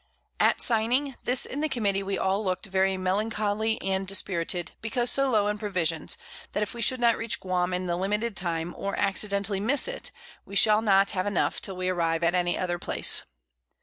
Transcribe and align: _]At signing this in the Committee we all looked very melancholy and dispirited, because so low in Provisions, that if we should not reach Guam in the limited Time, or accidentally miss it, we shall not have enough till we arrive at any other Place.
_]At 0.43 0.61
signing 0.63 1.15
this 1.25 1.45
in 1.45 1.61
the 1.61 1.69
Committee 1.69 2.01
we 2.01 2.17
all 2.17 2.43
looked 2.43 2.65
very 2.65 2.97
melancholy 2.97 3.79
and 3.83 4.07
dispirited, 4.07 4.71
because 4.81 5.11
so 5.11 5.29
low 5.29 5.45
in 5.45 5.59
Provisions, 5.59 6.17
that 6.53 6.63
if 6.63 6.73
we 6.73 6.81
should 6.81 6.99
not 6.99 7.19
reach 7.19 7.39
Guam 7.39 7.71
in 7.71 7.85
the 7.85 7.95
limited 7.95 8.35
Time, 8.35 8.73
or 8.75 8.95
accidentally 8.95 9.59
miss 9.59 9.87
it, 9.87 10.09
we 10.43 10.55
shall 10.55 10.81
not 10.81 11.11
have 11.11 11.27
enough 11.27 11.61
till 11.61 11.75
we 11.75 11.87
arrive 11.87 12.23
at 12.23 12.33
any 12.33 12.57
other 12.57 12.79
Place. 12.79 13.25